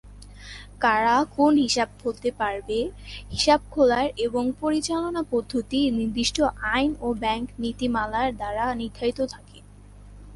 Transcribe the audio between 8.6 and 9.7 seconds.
নির্ধারিত থাকে।